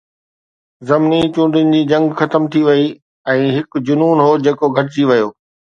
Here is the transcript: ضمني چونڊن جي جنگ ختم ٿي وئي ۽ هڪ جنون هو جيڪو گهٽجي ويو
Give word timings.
ضمني 0.91 1.19
چونڊن 1.35 1.69
جي 1.75 1.81
جنگ 1.91 2.07
ختم 2.23 2.49
ٿي 2.55 2.61
وئي 2.69 2.85
۽ 3.37 3.45
هڪ 3.59 3.87
جنون 3.91 4.17
هو 4.27 4.31
جيڪو 4.49 4.73
گهٽجي 4.81 5.05
ويو 5.13 5.29